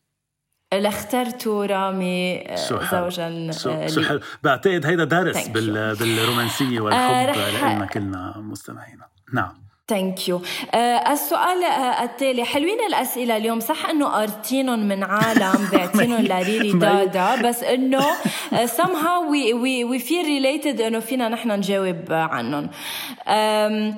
[0.74, 5.96] لاخترت رامي شو زوجا شو, شو حلو بعتقد هيدا درس بال...
[5.96, 9.08] بالرومانسية والحب آه لنا كلنا مستمعينا.
[9.34, 9.63] نعم.
[9.88, 10.76] thank you uh,
[11.10, 13.60] السؤال uh, التالي حلوين الأسئلة اليوم.
[13.60, 20.00] صح إنه قارتينهم من عالم بعتينهم لريلي دادا بس إنه uh, somehow we we we
[20.00, 22.70] feel related إنه فينا نحن نجاوب عنهم.
[22.70, 23.96] Um,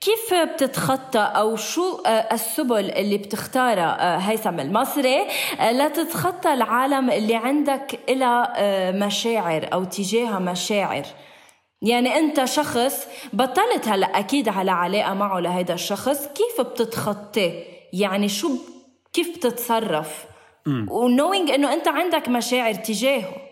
[0.00, 5.26] كيف بتتخطى أو شو السبل اللي بتختارها هيثم المصري؟
[5.60, 8.48] لتتخطى العالم اللي عندك إلى
[9.06, 11.02] مشاعر أو تجاهها مشاعر.
[11.82, 16.26] يعني أنت شخص بطلت هلا أكيد على علاقة معه لهيدا الشخص.
[16.26, 17.52] كيف بتتخطاه
[17.92, 18.50] يعني شو
[19.12, 20.24] كيف بتتصرف؟
[20.88, 23.48] ونوينج إنه أنت عندك مشاعر تجاهه.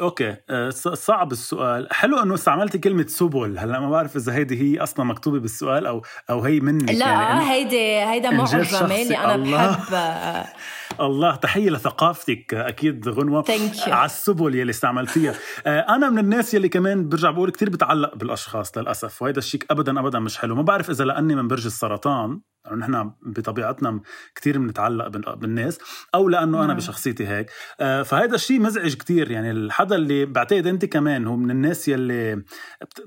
[0.00, 0.36] okay.
[0.50, 1.88] آه، صعب السؤال.
[1.92, 3.58] حلو إنه استعملتي كلمة سبل.
[3.58, 7.50] هلأ ما بعرف إذا هيدي هي أصلا مكتوبة بالسؤال أو أو هي منك لا يعني.
[7.50, 9.70] هيدي هيدا معجمه اللي أنا الله.
[9.70, 10.46] بحب
[11.00, 12.54] الله تحية لثقافتك.
[12.54, 13.44] أكيد غنوة
[13.86, 15.34] على السبل يلي استعملتيها
[15.66, 20.00] آه، أنا من الناس يلي كمان برجع بقول كثير بتعلق بالأشخاص للأسف وهذا الشيء ابدا
[20.00, 20.54] ابدا مش حلو.
[20.54, 24.00] ما بعرف إذا لأني من برج السرطان لأنه نحن بطبيعتنا
[24.34, 25.78] كثير بنتعلق بالناس
[26.14, 26.76] أو لأنه أنا نعم.
[26.76, 27.50] بشخصيتي هيك.
[27.80, 32.42] آه، فهذا الشيء مزعج كثير يعني الحدا اللي بعتقد أنت كمان هو من الناس يلي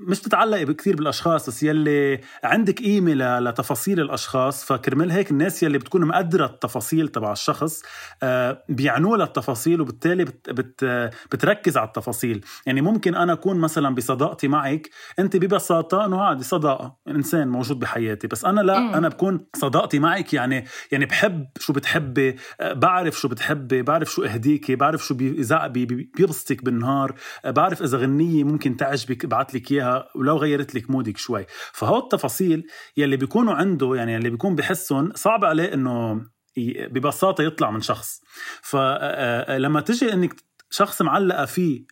[0.00, 4.64] مش بتتعلقي كثير بالأشخاص بس يلي عندك قيمة لتفاصيل الأشخاص.
[4.64, 7.75] فكرمال هيك الناس يلي بتكون مقدرة التفاصيل تبع الشخص
[8.22, 10.84] آه، بيعنوا لها التفاصيل وبالتالي بت بت
[11.32, 12.44] بتركز على التفاصيل.
[12.66, 18.26] يعني ممكن أنا أكون مثلا بصداقتي معك أنت ببساطة إنه عادي صداقة إنسان موجود بحياتي.
[18.26, 23.82] بس أنا لا أنا بكون صداقتي معك يعني يعني بحب شو بتحبي بعرف شو بتحبي
[23.82, 30.08] بعرف شو اهديكي بعرف شو بيبسطك بالنهار بعرف إذا غنية ممكن تعجبك ابعث لك إياها
[30.14, 31.46] ولو غيرت لك مودك شوي.
[31.72, 36.20] فهو التفاصيل يلي بيكونوا عنده يعني اللي بيكون بحسهم صعب عليه إنه
[36.56, 38.20] ببساطة يطلع من شخص.
[38.62, 40.34] فلما تجي إنك
[40.70, 41.84] شخص معلقة فيه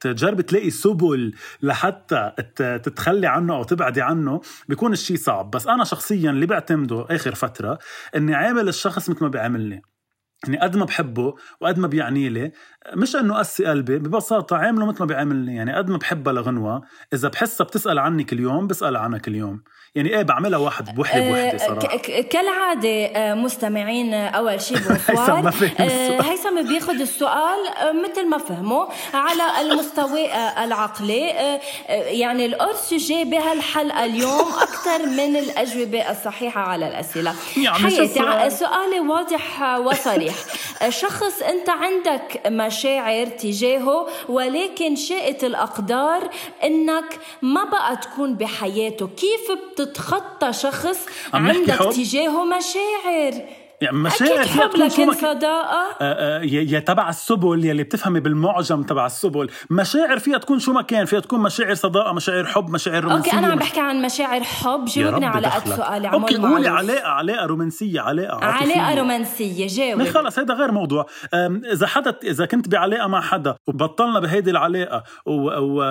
[0.00, 5.50] تجرب تلاقي سبل لحتى تتخلي عنه أو تبعدي عنه بيكون الشيء صعب.
[5.50, 7.78] بس أنا شخصيا اللي بعتمده آخر فترة
[8.16, 9.82] إني عامل الشخص مثل ما بيعاملني
[10.44, 12.52] يعني قد ما بحبه وقد ما بيعني لي
[12.94, 17.28] مش إنه قسي قلبي ببساطة عامله مثل ما بيعاملني يعني قد ما بحبها لغنوه إذا
[17.28, 19.62] بحسها بتسأل عني كل يوم بسأل عنها كل يوم
[19.94, 21.96] يعني إيه بعملها واحد بوحدة بوحدة آه، صراحة.
[22.22, 25.54] كالعادة آه، مستمعين أول شيء بونسوار
[26.22, 27.58] هيثم بياخذ السؤال.
[28.02, 30.26] مثل ما فهمه على المستوى
[30.64, 31.58] العقلي.
[31.88, 37.34] يعني الأرسجي بهالحلقه اليوم أكثر من الأجوبة الصحيحة على الأسئلة.
[37.66, 40.34] حياتي سؤالي واضح وصريح.
[40.88, 42.40] شخص أنت عندك
[42.78, 46.30] مشاعر تجاهه ولكن شاءت الأقدار
[46.64, 49.08] إنك ما بقى تكون بحياته.
[49.16, 53.34] كيف بتتخطى شخص عندك تجاهه مشاعر؟
[53.80, 59.50] يعني مشاعر فيها تكون لكن صداقة آه، يا تبع السبل يلي بتفهمي بالمعجم تبع السبل.
[59.70, 63.38] مشاعر فيها تكون شو ما كان فيها تكون مشاعر صداقة مشاعر حب مشاعر رومانسية okay
[63.38, 64.84] أنا عم بحكي عن مشاعر حب.
[64.84, 68.80] جاوبني على قد سؤالي أوكي قولي علاقة علاقة رومانسية علاقة عاطفية.
[68.80, 70.08] علاقة رومانسية جاوب.
[70.08, 71.06] خلص هذا غير موضوع.
[71.72, 75.32] إذا حدا إذا كنت بعلاقة مع حدا وبطلنا بهيدي العلاقة و...
[75.50, 75.82] و...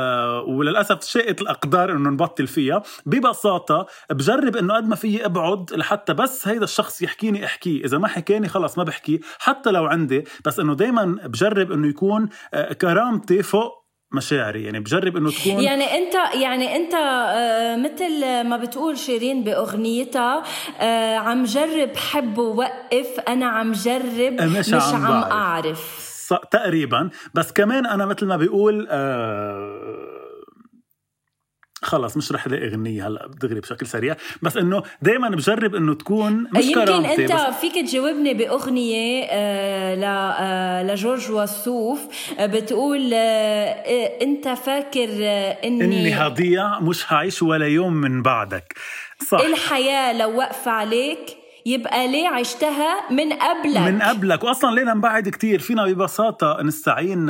[0.58, 6.47] وللأسف شاءت الأقدار إنه نبطل فيها ببساطة بجرب إنه قد ما فيي أبعد لحتى بس
[6.47, 10.76] هيدا الشخص يحكيني احكيه إذا ما حكاني خلص ما بحكي حتى لو عندي بس إنه
[10.76, 16.76] دائما بجرب إنه يكون آه، كرامتي فوق مشاعري يعني بجرب إنه تكون يعني أنت يعني
[16.76, 20.44] أنت آه، مثل ما بتقول شيرين بأغنيتها
[20.80, 26.08] آه، عم جرب حب ووقف أنا عم جرب مش, مش عم, عم أعرف.
[26.52, 27.10] تقريبا.
[27.34, 30.16] بس كمان أنا مثل ما بيقول آه
[31.82, 34.16] خلص مش رح ألاقي اغنيه هلا دغري بشكل سريع.
[34.42, 40.04] بس إنه دائما بجرب إنه تكون مش يمكن أنت بس فيك تجاوبني بأغنية آه ل
[40.04, 42.00] آه لجورج وسوف
[42.40, 48.74] آه بتقول آه أنت فاكر آه إني إني هضيع مش هعيش ولا يوم من بعدك.
[49.30, 49.40] صح.
[49.40, 53.77] الحياة لو واقفة عليك يبقى ليه عشتها من قبلك.
[53.77, 54.43] من قبلك.
[54.43, 55.60] واصلا ليه نبعد كتير.
[55.60, 57.25] فينا ببساطة نستعين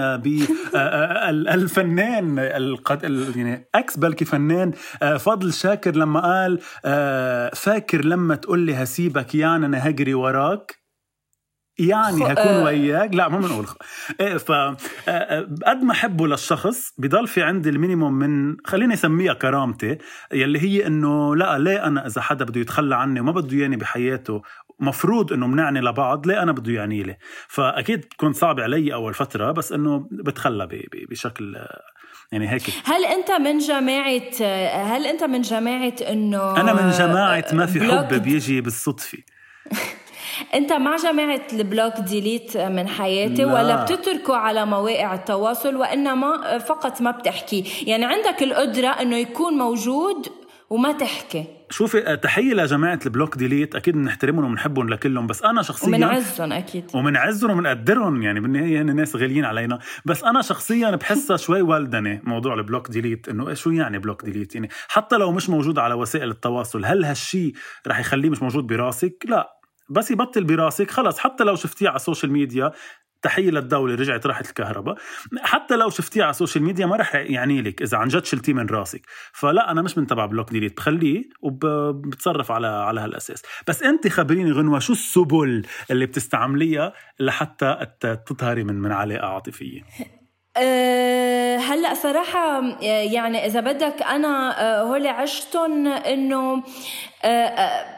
[1.38, 2.38] بالفنان
[3.36, 4.72] يعني أكس بلكي فنان
[5.04, 10.87] آه، فضل شاكر لما قال آه، فاكر لما تقول لي هسيبك يعني أنا هجري وراك.
[11.80, 12.64] يعني هكون آه.
[12.64, 13.16] وياك.
[13.16, 13.66] لا مو بنقول
[14.20, 19.34] إيه ف آه، آه، قد ما أحبه للشخص بضل في عندي المينيموم من خليني أسميها
[19.34, 19.98] كرامتي
[20.34, 24.42] يلي هي إنه لا ليه أنا إذا حدا بده يتخلى عني وما بده ياني بحياته
[24.80, 29.52] مفروض إنه منعني لبعض ليه أنا بده يعني لي؟ فأكيد تكون صعبة علي أول فترة
[29.52, 30.68] بس إنه بتخلى
[31.10, 31.58] بشكل
[32.32, 32.64] يعني هيك.
[32.86, 34.42] هل أنت من جماعة
[34.96, 39.18] هل أنت من جماعة إنه أنا من جماعة ما في حب بيجي بالصدفة.
[40.54, 43.54] أنت مع جماعة ال block delete من حياتي لا.
[43.54, 47.64] ولا بتتركه على مواقع التواصل وإنما فقط ما بتحكي.
[47.88, 50.28] يعني عندك القدرة إنه يكون موجود
[50.70, 51.46] وما تحكي.
[51.70, 53.76] شوفي تحية لجماعه ال block delete.
[53.76, 56.84] أكيد بنحترمهم وبنحبهم لكلهم بس أنا شخصيا ومنعزهم أكيد.
[56.94, 59.80] ومنعزهم ومنقدرهم يعني بالنهاية هن ناس غاليين علينا.
[60.06, 63.30] بس أنا شخصيا بحسها شوي والدنه موضوع ال block delete.
[63.30, 67.54] إنه شو يعني block delete؟ يعني حتى لو مش موجود على وسائل التواصل هل هالشي
[67.88, 69.57] رح يخليه مش موجود براسك؟ لا.
[69.90, 70.92] بس يبطل براسك.
[70.92, 72.72] خلص حتى لو شفتيه على ال social media
[73.22, 74.96] تحية للدولة رجعت راحت الكهرباء.
[75.42, 78.54] حتى لو شفتيه على ال social media ما رح يعني لك إذا عن جد شلتيه
[78.54, 79.02] من راسك.
[79.34, 83.44] فلا أنا مش من تبع block delete بخليه وبتصرف على على هالأساس.
[83.68, 89.82] بس أنت خبريني غنوة شو السبل اللي بتستعمليها لحتى تطهري من من علاقة عاطفية؟
[90.58, 96.64] أه هلأ صراحة يعني إذا بدك أنا أه هولي عشتهم إنه
[97.24, 97.97] أه,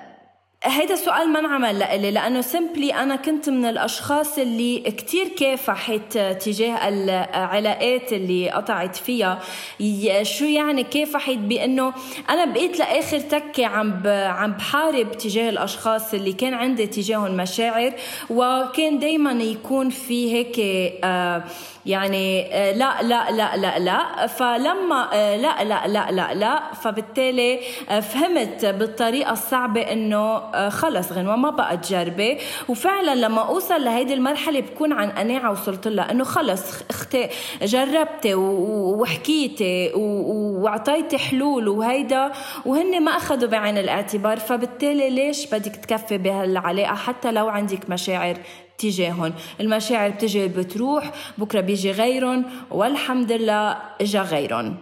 [0.63, 6.87] هيدا السؤال ما انعمل لإلي لأنه سيمبلي أنا كنت من الأشخاص اللي كتير كافحت تجاه
[6.89, 9.39] العلاقات اللي قطعت فيها.
[10.23, 11.93] شو يعني كافحت بأنه
[12.29, 17.93] أنا بقيت لآخر تكة عم عم بحارب تجاه الأشخاص اللي كان عندي تجاههم مشاعر
[18.29, 20.59] وكان دايما يكون في هيك
[21.03, 21.43] آه
[21.89, 24.27] يعني آه، لا لا لا لا لا.
[24.27, 26.73] فلما آه، لا لا لا لا لا.
[26.73, 32.37] فبالتالي آه، فهمت بالطريقة الصعبة إنه خلص غنوة ما بقى تجربي
[32.69, 37.27] وفعلا لما أوصل لهيدي المرحلة بكون عن قناعة وصلت لها إنه خلص أختي
[37.61, 42.31] جربتي وحكيتي وأعطيتي حلول وهيدا
[42.65, 44.39] وهن ما أخذوا بعين الاعتبار.
[44.39, 48.37] فبالتالي ليش بدك تكفي بهالعلاقة حتى لو عندك مشاعر
[48.79, 54.77] تجاههم المشاعر بتجي بتروح بكرة بيجي غيرهم والحمد لله إجا غيرهم.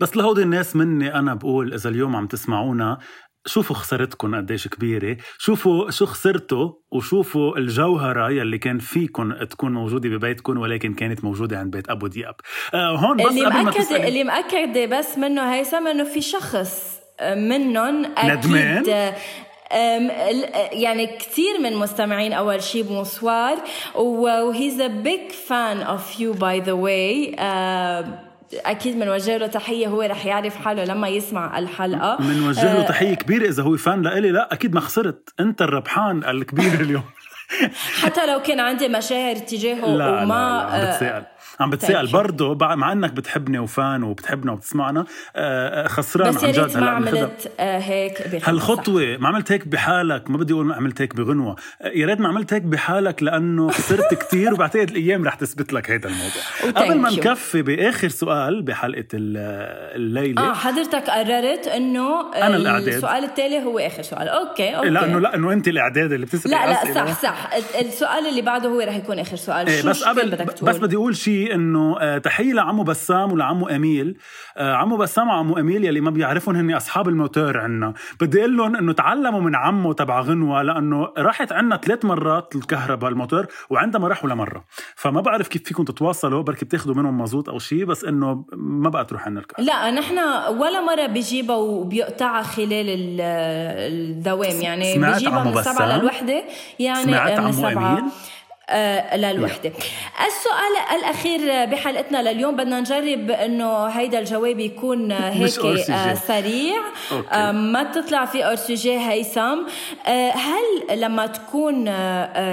[0.00, 2.98] بس لهودي الناس مني أنا بقول إذا اليوم عم تسمعونا
[3.46, 10.58] شوفوا خسارتكم قديش كبيرة شوفوا شو خسرتوا وشوفوا الجوهرة يلي كان فيكم تكون موجودة ببيتكم
[10.58, 12.34] ولكن كانت موجودة عند بيت أبو دياب.
[12.74, 16.98] آه هون بس اللي مأكدة اللي مأكدة بس منه هيثم إنه في شخص
[17.36, 19.12] منهم أكيد ندمان؟
[20.72, 23.58] يعني كثير من مستمعين أول شيء bonsoir
[23.94, 27.36] و he's a big fan of you by the way
[28.54, 32.16] أكيد بنوجه له تحية هو رح يعرف حاله لما يسمع الحلقة.
[32.16, 34.30] بنوجه له آه، تحية كبيرة إذا هو فان لإلي.
[34.30, 35.28] لا أكيد ما خسرت.
[35.40, 37.02] أنت الربحان الكبير اليوم.
[38.02, 41.24] حتى لو كان عندي مشاعر تجاهه لا وما لا لا بتسأل.
[41.62, 45.04] عم بتسأل برضه مع إنك بتحبني وفان وبتحبنا وبتسمعنا
[45.36, 50.30] آه، آه، خسران بس يا ريت ما عملت آه، هيك هالخطوة ما عملت هيك بحالك
[50.30, 51.56] ما بدي أقول عملت هيك بغنوة.
[51.84, 56.08] يا ريت ما عملت هيك بحالك لأنه خسرت كثير وبعتقد الأيام رح تثبت لك هذا
[56.08, 56.82] الموضوع.
[56.82, 60.50] قبل ما نكفي بآخر سؤال بحلقة الليلة.
[60.50, 62.88] آه حضرتك قررت إنه أنا الإعداد.
[62.88, 64.28] السؤال التالي هو آخر سؤال.
[64.28, 64.88] okay okay.
[64.88, 67.50] لأنه لا إنه أنت الإعداد اللي بتسألي لا لا صح صح.
[67.80, 69.68] السؤال اللي بعده هو رح يكون آخر سؤال.
[69.68, 74.18] إيه بس قبل بس بدي أقول شيء إنه آه، تحية لعمو بسام ولعمو اميل
[74.56, 77.94] آه، عمو بسام وعمو اميل يلي ما بيعرفون هن أصحاب الموتور عنا.
[78.20, 83.10] بدي أقول لهم إنه تعلموا من عمو تبع غنوة لأنه راحت عنا ثلاث مرات الكهرباء
[83.10, 84.64] الموتور وعندها ما راح ولا مره
[84.96, 89.04] فما بعرف كيف فيكم تتواصلوا بركي بتاخذوا منهم مزوط أو شيء بس إنه ما بقى
[89.04, 89.66] تروح عنا الكهرباء.
[89.66, 90.18] لا نحن
[90.58, 94.60] ولا مرة بيجيبها وبيقطعها خلال الدوام.
[94.60, 96.44] يعني بيجيبها من سبعة للوحدة.
[96.78, 98.02] يعني سمعت من سبعة.
[98.68, 99.72] آه، للوحدة
[100.26, 105.58] السؤال الأخير بحلقتنا لليوم بدنا نجرب أنه هيدا الجواب يكون هيك
[105.90, 106.80] آه، سريع.
[107.12, 107.28] أوكي.
[107.28, 109.58] آه، ما تطلع في أرسجي هيثم.
[110.34, 111.84] هل لما تكون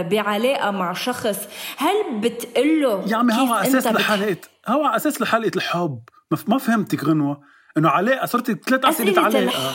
[0.02, 6.00] بعلاقة مع شخص هل بتقله يا عمي هو أساس لحلقة هو أساس لحلقة الحب.
[6.48, 7.42] ما فهمتك غنوة
[7.78, 9.74] إنه علاقه صرت ثلاث أسئلة علاقه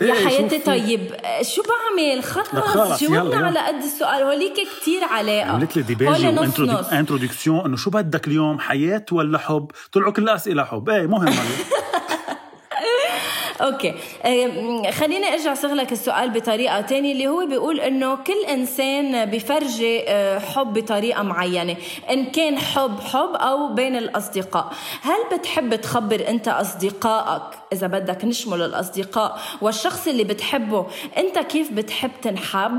[0.00, 5.76] يا إيه حياتي طيب شو بعمل؟ خلص جاوبنا على قد السؤال؟ هوليك كتير علاقه عملت
[5.76, 10.88] لي ديباجي و introduction إنه شو بدك اليوم حياة ولا حب؟ طلعوا كل الاسئله حب.
[10.88, 11.34] إيه مهم
[13.60, 13.94] okay.
[14.90, 20.72] خليني أرجع صيغلك السؤال بطريقة تانية اللي هو بيقول إنه كل إنسان بفرجي أه، حب
[20.72, 21.76] بطريقة معينة
[22.10, 24.72] إن كان حب حب أو بين الأصدقاء.
[25.02, 27.42] هل بتحب تخبر أنت أصدقائك؟
[27.72, 30.86] إذا بدك نشمل الأصدقاء والشخص اللي بتحبه
[31.18, 32.78] أنت كيف بتحب تنحب؟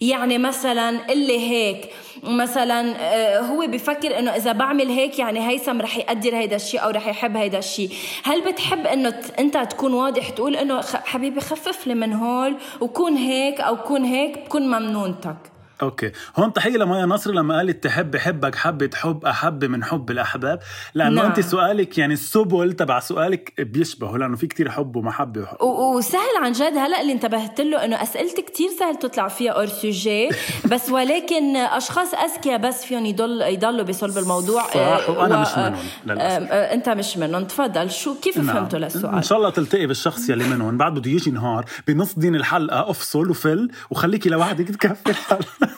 [0.00, 1.90] يعني مثلا اللي هيك
[2.22, 6.90] مثلا آه، هو بفكر إنه إذا بعمل هيك يعني هيثم رح يقدر هيدا الشيء أو
[6.90, 7.90] رح يحب هيدا الشيء.
[8.24, 13.60] هل بتحب إنه أنت تكون واضح تقول إنه حبيبي خفف لي من هول وكون هيك
[13.60, 15.53] أو كون هيك بكون ممنونتك؟
[15.84, 16.12] okay.
[16.36, 20.58] هون تحية لمايا نصر لما قالت تحب حبك حبة حب أحب من حب الأحباب.
[20.94, 21.26] لأنه نعم.
[21.26, 25.56] أنت سؤالك يعني السبل تبع سؤالك بيشبهه لأنه في كتير حب ومحبة وحب.
[25.62, 30.28] وسهل عن جد هلأ اللي انتبهت له إنه أسئلتي كتير سهل تطلع فيها hors sujet
[30.72, 35.40] بس ولكن أشخاص اذكياء بس فيهم يضل يضلوا بصلب الموضوع صح وأنا و...
[35.40, 36.52] مش منهم للأسف.
[36.52, 37.44] أنت مش منهم.
[37.44, 37.90] تفضل.
[37.90, 38.54] شو كيف نعم.
[38.54, 40.76] فهمتوا للسؤال؟ إن شاء الله تلتقي بالشخص يلي منهم.
[40.76, 45.73] بعد بده يجي نهار بنص دين الحلقة أفصل وفل وخليكي لوحدك تكفي الحلقة.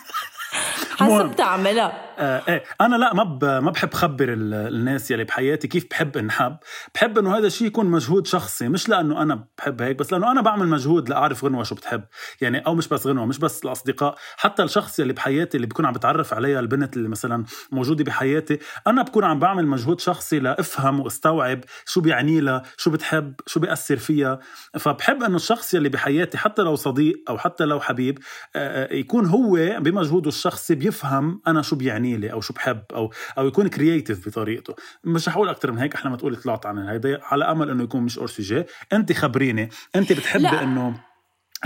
[0.96, 2.64] حسب تعملها آه إيه.
[2.80, 6.56] أنا لا ما ما بحب خبر الناس يلي بحياتي كيف بحب إنحب.
[6.94, 10.40] بحب إنه هذا الشيء يكون مجهود شخصي مش لأنه أنا بحب هيك بس لأنه أنا
[10.40, 12.04] بعمل مجهود لأعرف غنوة شو بتحب.
[12.40, 15.92] يعني أو مش بس غنوة مش بس الاصدقاء حتى الشخص يلي بحياتي اللي بكون عم
[15.92, 21.60] بتعرف عليها البنت اللي مثلا موجودة بحياتي أنا بكون عم بعمل مجهود شخصي لأفهم وأستوعب
[21.86, 24.40] شو بيعني لها شو بتحب شو بيأثر فيها.
[24.78, 28.18] فبحب إنه الشخص يلي بحياتي حتى لو صديق أو حتى لو حبيب
[28.56, 33.12] آه، آه، يكون هو بمجهوده الشخصي بيفهم أنا شو بيعني لي أو شو بحب أو
[33.38, 34.74] أو يكون creative بطريقته.
[35.04, 38.02] مش حقول أكثر من هيك أحلى ما تقولي طلعت عن هيدا على أمل إنه يكون
[38.02, 39.70] مش اورسيجي انت خبريني.
[39.96, 41.00] انت بتحبي إنه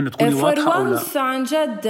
[0.01, 1.87] إنه تكوني واضحة أو لا؟ عن جد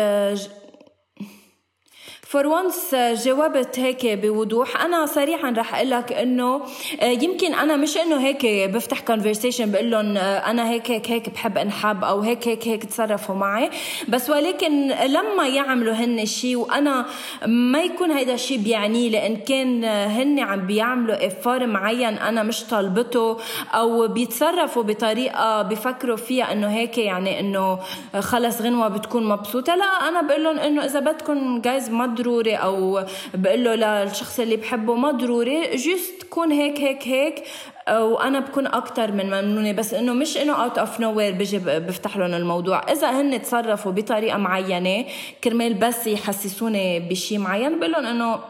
[2.31, 4.85] for once جاوبت هيك بوضوح.
[4.85, 6.63] أنا صريحا رح أقول لك إنه
[7.01, 11.31] آه، يمكن أنا مش إنه هيك بفتح conversation بقول لهم آه، أنا هيك هيك هيك
[11.31, 13.71] بحب انحب أو هيك هيك هيك تصرفوا معي.
[14.09, 17.07] بس ولكن لما يعملوا هن شيء وأنا
[17.47, 23.39] ما يكون هيدا الشيء بيعني لأن كان هن عم بيعملوا effort معين أنا مش طالبته
[23.75, 27.79] أو بيتصرفوا بطريقة بفكروا فيها إنه هيك يعني إنه
[28.21, 29.75] خلص غنوة بتكون مبسوطة.
[29.75, 33.05] لا أنا بقول لهم إنه إذا بدكم جايز ما ضروري أو
[33.35, 37.43] بقول له للشخص اللي بحبه ما ضروري just تكون هيك هيك هيك.
[37.91, 39.73] وأنا بكون أكثر من ممنونة.
[39.73, 42.93] بس إنه مش إنه out of nowhere بيجي بفتح لهم الموضوع.
[42.93, 45.07] إذا هن تصرفوا بطريقة معينة
[45.45, 48.41] كرمال بس يحسسوني بشيء معين بقول لهم إنه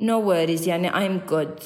[0.00, 1.62] no no يعني I'm good.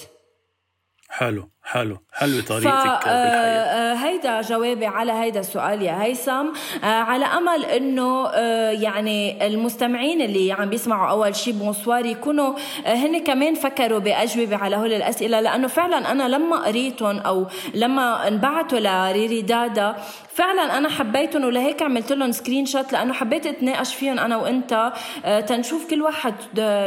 [1.09, 1.48] حلو.
[1.71, 1.97] حلو.
[2.13, 3.09] حلو طريقتك ف...
[3.09, 3.95] بالحياة.
[3.95, 6.47] هيدا جوابي على هيدا السؤال يا هيثم.
[6.83, 8.29] على أمل إنه
[8.83, 12.55] يعني المستمعين اللي عم بيسمعوا أول شيء bonsoir يكونوا
[12.87, 18.79] هن كمان فكروا بأجوبة على هول الأسئلة لأنه فعلا أنا لما قريتهم أو لما انبعثوا
[18.81, 19.97] لريري دادا
[20.35, 24.93] فعلا أنا حبيتهم ولهيك عملت لهم screenshot لأنه حبيت أتناقش فيهم أنا وأنت.
[25.25, 26.35] آه، تنشوف كل واحد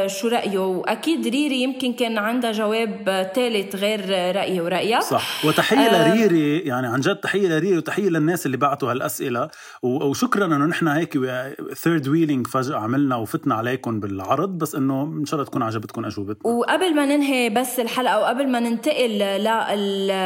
[0.06, 0.58] شو رأيه.
[0.58, 4.00] وأكيد ريري يمكن كان عندها جواب ثالث غير
[4.36, 5.44] رايي ورايها صح.
[5.44, 9.48] وتحية آه لريري يعني عن جد تحية لريري وتحية للناس اللي بعتوا هالأسئلة.
[9.82, 11.18] وشكرا إنه نحن هيك
[11.74, 14.48] third wheeling فجأة عملنا وفتنا عليكم بالعرض.
[14.58, 16.52] بس إنه إن شاء الله تكون عجبتكم أجوبتنا.
[16.52, 19.18] وقبل ما ننهي بس الحلقة وقبل ما ننتقل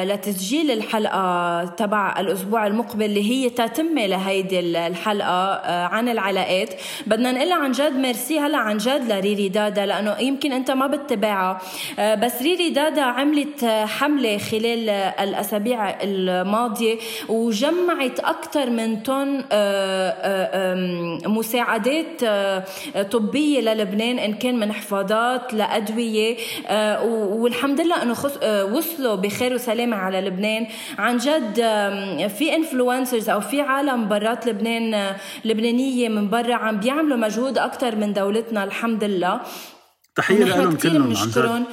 [0.08, 6.74] لتسجيل الحلقة تبع الأسبوع المقبل اللي هي تتمه لهيدي الحلقة آه، عن العلاقات
[7.06, 11.58] بدنا نقول عن جد ميرسي هلأ عن جد لريري دادا لأنه يمكن أنت ما بتتابعها.
[11.98, 20.74] آه، بس ريري دادا عملت حملة خلال الأسابيع الماضية وجمعت أكثر من طن آه،
[21.26, 22.24] مساعدات
[23.12, 26.36] طبية للبنان إن كان من حفاضات لأدوية
[27.40, 28.16] والحمد لله إنه
[28.76, 30.66] وصلوا بخير وسلامة على لبنان.
[30.98, 31.54] عن جد
[32.28, 37.96] في influencer influencers أو في عالم برات لبنان لبنانية من برا عم بيعملوا مجهود أكثر
[37.96, 39.40] من دولتنا الحمد لله.
[40.16, 41.64] تحية لهم كلهم عن جد.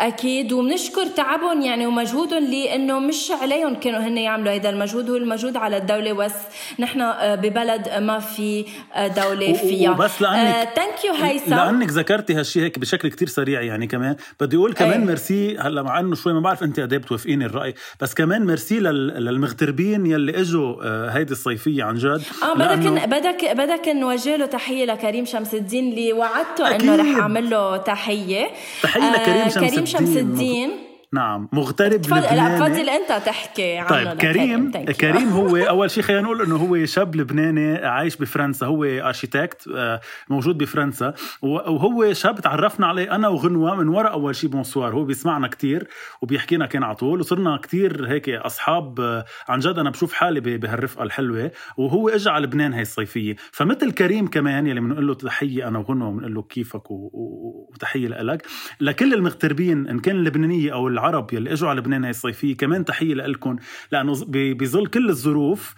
[0.00, 5.10] أكيد وبنشكر تعبهم يعني ومجهودهم لأنه مش عليهم كانوا هن يعملوا هذا المجهود.
[5.10, 6.34] هو المجهود على الدولة بس.
[6.78, 9.90] نحن آه، ببلد ما في آه، دولة فيها.
[9.90, 11.50] وبس لانك thank you هيثم.
[11.54, 14.16] لأنك ذكرتي هالشيء هيك بشكل كتير سريع يعني كمان.
[14.40, 15.06] بدي أقول كمان أي.
[15.06, 18.80] ميرسي هلأ مع إنه شوي ما بعرف أنت قد إيه بتوافقيني الرأي بس كمان ميرسي
[18.80, 22.22] للمغتربين يلي إجوا آه، هيدي الصيفية عن جد.
[22.42, 27.50] آه بدك بدك بدك نوجه له تحية لكريم شمس الدين اللي وعدته إنه رح أعمل
[27.50, 28.46] له تحية.
[28.82, 30.70] تحية لكريم شمس الدين شمس الدين
[31.12, 36.22] نعم مغترب تفضل لا تفضل أنت تحكي عنه طيب كريم كريم هو أول شيء خلينا
[36.22, 40.00] نقول إنه هو شاب لبناني عايش بفرنسا هو architect آه،
[40.30, 45.48] موجود بفرنسا وهو شاب تعرفنا عليه أنا وغنوة من وراء أول شيء بونسوار هو بيسمعنا
[45.48, 45.88] كتير
[46.22, 51.02] وبيحكينا كان على طول وصرنا كتير هيك أصحاب آه، عن جد أنا بشوف حالي بهالرفقة
[51.02, 53.36] الحلوة وهو اجى على لبنان هي الصيفية.
[53.52, 58.46] فمثل كريم كمان يلي بنقول له تحية أنا وغنوة بنقول له كيفك وتحية لك
[58.80, 62.56] لكل المغتربين إن كان اللبنانيه أو العرب يلي إجوا على لبنان هاي الصيفية.
[62.56, 63.56] كمان تحية لكم
[63.92, 65.74] لأنه بظل كل الظروف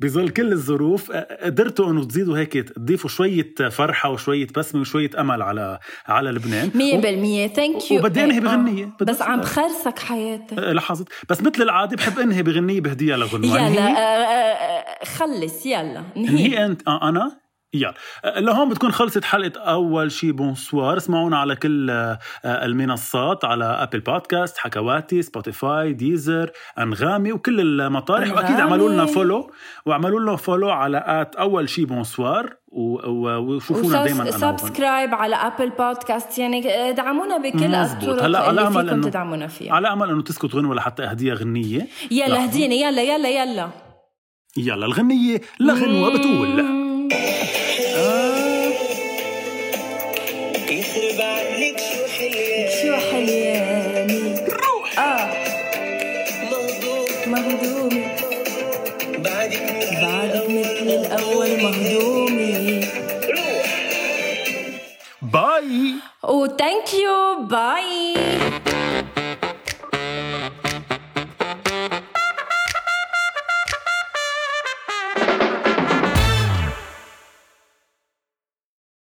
[0.00, 1.12] بظل كل الظروف
[1.42, 6.70] قدرتوا إنه تزيدوا هيك تضيفوا شوية فرحة وشوية بسمة وشوية أمل على على لبنان.
[6.70, 8.96] 100% thank you وبدي أنهي بغنية.
[9.00, 15.66] بس عم بخرسك حياتي لاحظت بس مثل العادة بحب أنهي بغنية بهديها لغنوه يلا خلص.
[15.66, 16.88] يلا انهي أنت.
[16.88, 17.40] آه أنا؟
[17.74, 17.94] يلا.
[18.36, 20.96] لهون بتكون خلصت حلقة أول شي bonsoir.
[20.96, 28.60] اسمعونا على كل آه، المنصات على Apple Podcast حكواتي Spotify Deezer أنغامي وكل المطارح وأكيد
[28.60, 29.50] اعملوا لنا follow
[29.86, 32.60] واعملوا لنا follow على at أول شي bonsoir.
[32.72, 36.38] وشوفونا دائما subscribe على Apple Podcast.
[36.38, 39.74] يعني ادعمونا بكل الطرق هلا على امل انه تدعمونا فيها.
[39.74, 41.86] على امل إنه تسكت غنوه لحتى اهديها غنية.
[42.10, 42.80] يلا هديني.
[42.80, 43.68] يلا يلا يلا.
[44.56, 46.79] يلا الغنية لغنوه بتقول.
[65.70, 68.14] روح باي وثانك يو باي